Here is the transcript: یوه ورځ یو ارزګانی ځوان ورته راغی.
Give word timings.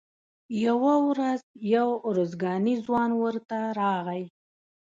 یوه 0.65 0.93
ورځ 1.07 1.41
یو 1.75 1.89
ارزګانی 2.09 2.75
ځوان 2.85 3.09
ورته 3.23 3.57
راغی. 3.79 4.23